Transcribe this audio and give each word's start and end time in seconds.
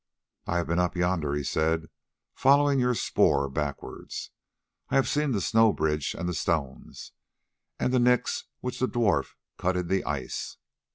"I 0.47 0.57
have 0.57 0.65
been 0.65 0.79
up 0.79 0.95
yonder," 0.95 1.35
he 1.35 1.43
said, 1.43 1.87
"following 2.33 2.79
your 2.79 2.95
spoor 2.95 3.47
backwards. 3.47 4.31
I 4.89 4.95
have 4.95 5.07
seen 5.07 5.29
the 5.31 5.39
snow 5.41 5.73
bridge 5.73 6.15
and 6.15 6.27
the 6.27 6.33
stones, 6.33 7.11
and 7.79 7.93
the 7.93 7.99
nicks 7.99 8.45
which 8.61 8.79
the 8.79 8.87
dwarf 8.87 9.35
cut 9.59 9.77
in 9.77 9.89
the 9.89 10.03
ice. 10.03 10.57